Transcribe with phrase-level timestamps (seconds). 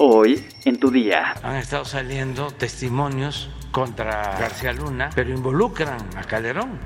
[0.00, 1.34] Hoy en tu día.
[1.42, 6.78] Han estado saliendo testimonios contra García Luna, pero involucran a Calderón.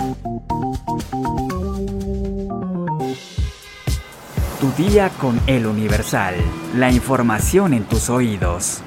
[4.59, 6.37] Tu día con el Universal.
[6.75, 8.81] La información en tus oídos.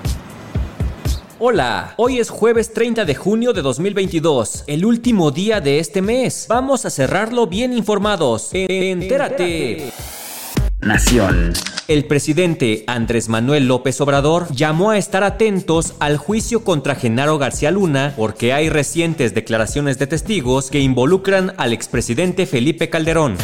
[1.37, 6.47] Hola, hoy es jueves 30 de junio de 2022, el último día de este mes.
[6.49, 8.49] Vamos a cerrarlo bien informados.
[8.53, 9.91] Entérate.
[10.79, 11.53] Nación.
[11.87, 17.69] El presidente Andrés Manuel López Obrador llamó a estar atentos al juicio contra Genaro García
[17.69, 23.37] Luna porque hay recientes declaraciones de testigos que involucran al expresidente Felipe Calderón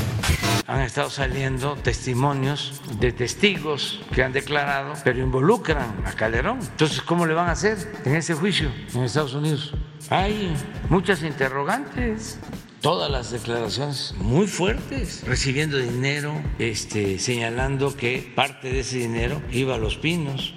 [0.65, 6.59] han estado saliendo testimonios de testigos que han declarado, pero involucran a Calderón.
[6.61, 9.73] Entonces, ¿cómo le van a hacer en ese juicio en Estados Unidos?
[10.09, 10.55] Hay
[10.89, 12.39] muchas interrogantes
[12.81, 19.75] todas las declaraciones muy fuertes, recibiendo dinero, este, señalando que parte de ese dinero iba
[19.75, 20.53] a los pinos.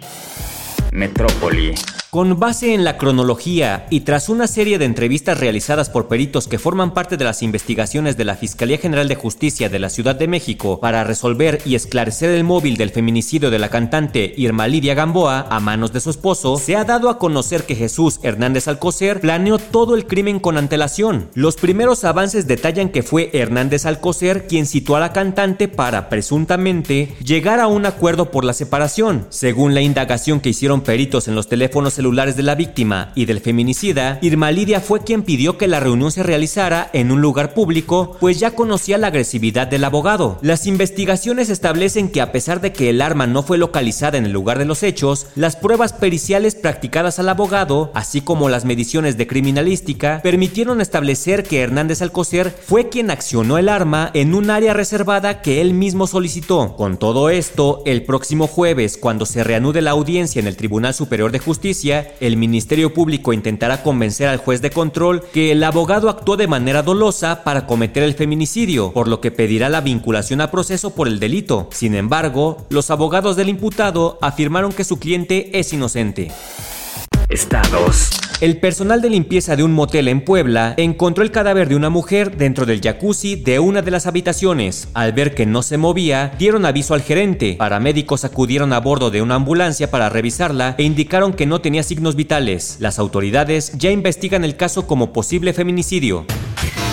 [0.91, 1.74] Metrópoli.
[2.15, 6.61] Con base en la cronología y tras una serie de entrevistas realizadas por peritos que
[6.61, 10.29] forman parte de las investigaciones de la Fiscalía General de Justicia de la Ciudad de
[10.29, 15.48] México para resolver y esclarecer el móvil del feminicidio de la cantante Irma Lidia Gamboa
[15.51, 19.59] a manos de su esposo, se ha dado a conocer que Jesús Hernández Alcocer planeó
[19.59, 21.31] todo el crimen con antelación.
[21.34, 27.17] Los primeros avances detallan que fue Hernández Alcocer quien citó a la cantante para, presuntamente,
[27.25, 29.27] llegar a un acuerdo por la separación.
[29.31, 33.41] Según la indagación que hicieron peritos en los teléfonos celulares de la víctima y del
[33.41, 38.19] feminicida, Irma Lidia fue quien pidió que la reunión se realizara en un lugar público,
[38.20, 40.38] pues ya conocía la agresividad del abogado.
[40.42, 44.32] Las investigaciones establecen que a pesar de que el arma no fue localizada en el
[44.32, 49.27] lugar de los hechos, las pruebas periciales practicadas al abogado, así como las mediciones de
[49.27, 55.41] criminalística, permitieron establecer que Hernández Alcocer fue quien accionó el arma en un área reservada
[55.41, 56.77] que él mismo solicitó.
[56.77, 61.32] Con todo esto, el próximo jueves, cuando se reanude la audiencia en el Tribunal Superior
[61.32, 66.37] de Justicia, el Ministerio Público intentará convencer al juez de control que el abogado actuó
[66.37, 70.94] de manera dolosa para cometer el feminicidio, por lo que pedirá la vinculación a proceso
[70.94, 71.69] por el delito.
[71.72, 76.31] Sin embargo, los abogados del imputado afirmaron que su cliente es inocente.
[77.34, 78.11] Estados.
[78.41, 82.37] El personal de limpieza de un motel en Puebla encontró el cadáver de una mujer
[82.37, 84.89] dentro del jacuzzi de una de las habitaciones.
[84.95, 87.56] Al ver que no se movía, dieron aviso al gerente.
[87.59, 92.15] Paramédicos acudieron a bordo de una ambulancia para revisarla e indicaron que no tenía signos
[92.15, 92.77] vitales.
[92.78, 96.27] Las autoridades ya investigan el caso como posible feminicidio.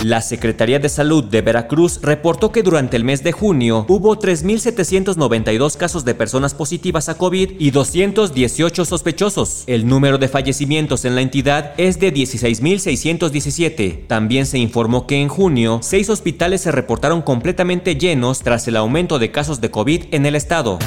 [0.04, 5.76] La Secretaría de Salud de Veracruz reportó que durante el mes de junio hubo 3.792
[5.76, 9.62] casos de personas positivas a COVID y 218 sospechosos.
[9.68, 14.08] El número de fallecimientos en la entidad es de 16.617.
[14.08, 19.20] También se informó que en junio, seis hospitales se reportaron completamente llenos tras el aumento
[19.20, 20.80] de casos de COVID en el estado.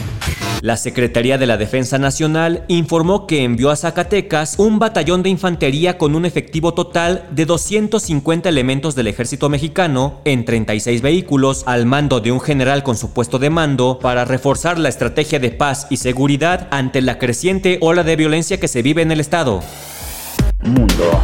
[0.61, 5.97] La Secretaría de la Defensa Nacional informó que envió a Zacatecas un batallón de infantería
[5.97, 12.19] con un efectivo total de 250 elementos del ejército mexicano en 36 vehículos al mando
[12.19, 15.97] de un general con su puesto de mando para reforzar la estrategia de paz y
[15.97, 19.61] seguridad ante la creciente ola de violencia que se vive en el estado.
[20.61, 21.21] Mundo.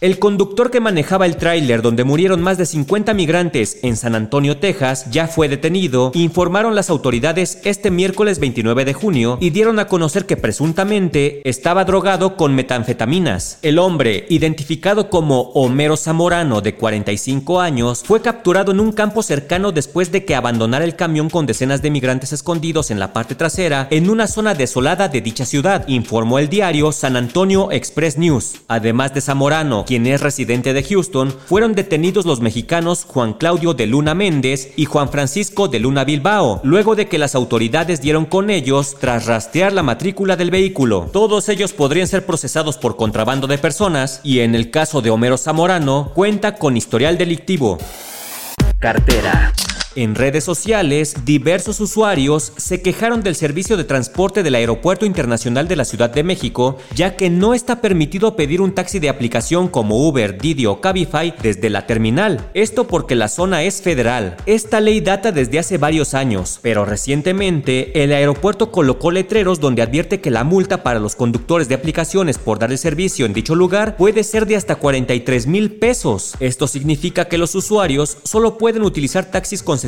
[0.00, 4.58] El conductor que manejaba el tráiler donde murieron más de 50 migrantes en San Antonio,
[4.58, 9.88] Texas, ya fue detenido, informaron las autoridades este miércoles 29 de junio y dieron a
[9.88, 13.58] conocer que presuntamente estaba drogado con metanfetaminas.
[13.62, 19.72] El hombre, identificado como Homero Zamorano de 45 años, fue capturado en un campo cercano
[19.72, 23.88] después de que abandonara el camión con decenas de migrantes escondidos en la parte trasera
[23.90, 28.60] en una zona desolada de dicha ciudad, informó el diario San Antonio Express News.
[28.68, 33.86] Además de Zamorano, quien es residente de Houston, fueron detenidos los mexicanos Juan Claudio de
[33.86, 38.50] Luna Méndez y Juan Francisco de Luna Bilbao, luego de que las autoridades dieron con
[38.50, 41.08] ellos tras rastrear la matrícula del vehículo.
[41.10, 45.38] Todos ellos podrían ser procesados por contrabando de personas y en el caso de Homero
[45.38, 47.78] Zamorano cuenta con historial delictivo.
[48.78, 49.54] Cartera.
[49.98, 55.74] En redes sociales, diversos usuarios se quejaron del servicio de transporte del Aeropuerto Internacional de
[55.74, 60.06] la Ciudad de México, ya que no está permitido pedir un taxi de aplicación como
[60.06, 62.48] Uber, Didi o Cabify desde la terminal.
[62.54, 64.36] Esto porque la zona es federal.
[64.46, 70.20] Esta ley data desde hace varios años, pero recientemente el aeropuerto colocó letreros donde advierte
[70.20, 73.96] que la multa para los conductores de aplicaciones por dar el servicio en dicho lugar
[73.96, 76.36] puede ser de hasta 43 mil pesos.
[76.38, 79.87] Esto significa que los usuarios solo pueden utilizar taxis concesionarios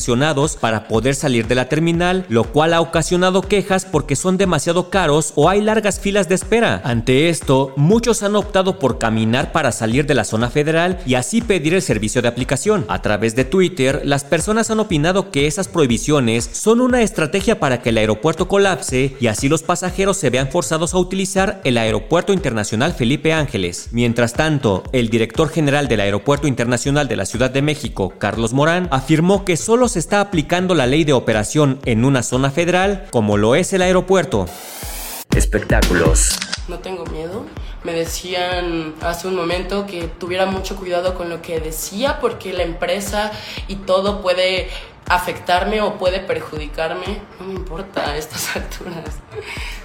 [0.60, 5.32] para poder salir de la terminal, lo cual ha ocasionado quejas porque son demasiado caros
[5.36, 6.80] o hay largas filas de espera.
[6.84, 11.40] Ante esto, muchos han optado por caminar para salir de la zona federal y así
[11.40, 12.84] pedir el servicio de aplicación.
[12.88, 17.82] A través de Twitter, las personas han opinado que esas prohibiciones son una estrategia para
[17.82, 22.32] que el aeropuerto colapse y así los pasajeros se vean forzados a utilizar el Aeropuerto
[22.32, 23.88] Internacional Felipe Ángeles.
[23.92, 28.88] Mientras tanto, el director general del Aeropuerto Internacional de la Ciudad de México, Carlos Morán,
[28.90, 33.36] afirmó que solo se está aplicando la ley de operación en una zona federal como
[33.36, 34.46] lo es el aeropuerto.
[35.34, 36.38] Espectáculos.
[36.68, 37.44] No tengo miedo.
[37.84, 42.62] Me decían hace un momento que tuviera mucho cuidado con lo que decía porque la
[42.62, 43.32] empresa
[43.68, 44.68] y todo puede
[45.10, 47.20] afectarme o puede perjudicarme.
[47.40, 49.16] No me importa a estas alturas.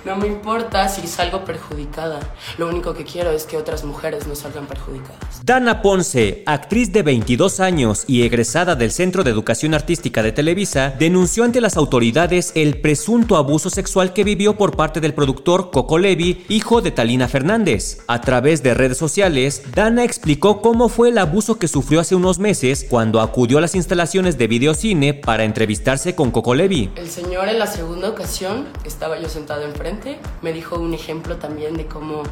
[0.05, 2.19] No me importa si salgo perjudicada.
[2.59, 5.43] Lo único que quiero es que otras mujeres no salgan perjudicadas.
[5.43, 10.93] Dana Ponce, actriz de 22 años y egresada del Centro de Educación Artística de Televisa,
[10.99, 15.97] denunció ante las autoridades el presunto abuso sexual que vivió por parte del productor Coco
[15.97, 18.03] Levi, hijo de Talina Fernández.
[18.07, 22.37] A través de redes sociales, Dana explicó cómo fue el abuso que sufrió hace unos
[22.37, 26.91] meses cuando acudió a las instalaciones de videocine para entrevistarse con Coco Levi.
[26.95, 31.77] El señor en la segunda ocasión, estaba yo sentado enfrente, me dijo un ejemplo también
[31.77, 32.23] de cómo,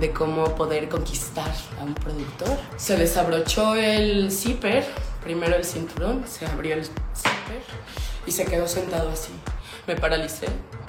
[0.00, 2.56] de cómo poder conquistar a un productor.
[2.76, 4.84] Se desabrochó el zipper,
[5.22, 7.62] primero el cinturón, se abrió el zipper
[8.26, 9.32] y se quedó sentado así.
[9.86, 10.46] Me paralicé,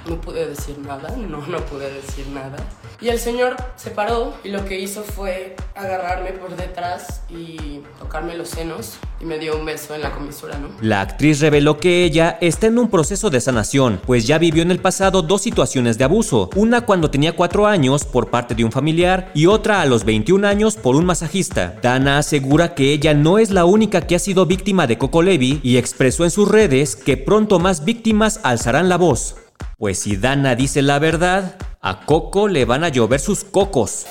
[0.07, 2.57] no pude decir nada, no, no pude decir nada.
[2.99, 8.35] Y el señor se paró y lo que hizo fue agarrarme por detrás y tocarme
[8.35, 10.69] los senos y me dio un beso en la comisura, ¿no?
[10.81, 14.71] La actriz reveló que ella está en un proceso de sanación, pues ya vivió en
[14.71, 18.71] el pasado dos situaciones de abuso, una cuando tenía cuatro años por parte de un
[18.71, 21.75] familiar y otra a los 21 años por un masajista.
[21.83, 25.59] Dana asegura que ella no es la única que ha sido víctima de Coco Levi
[25.61, 29.35] y expresó en sus redes que pronto más víctimas alzarán la voz.
[29.77, 34.06] Pues si Dana dice la verdad, a Coco le van a llover sus cocos.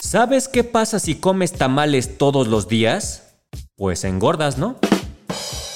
[0.00, 3.34] ¿Sabes qué pasa si comes tamales todos los días?
[3.76, 4.76] Pues engordas, ¿no?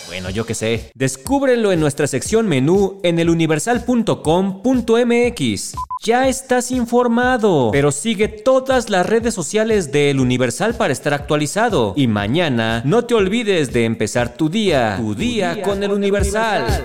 [0.07, 0.91] Bueno, yo qué sé.
[0.95, 5.75] Descúbrelo en nuestra sección menú en eluniversal.com.mx.
[6.03, 11.95] Ya estás informado, pero sigue todas las redes sociales de Universal para estar actualizado.
[11.97, 16.85] Y mañana no te olvides de empezar tu día, tu día, con, El Universal.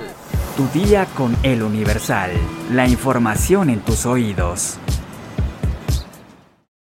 [0.55, 2.31] Tu día con El Universal.
[2.71, 4.79] La información en tus oídos.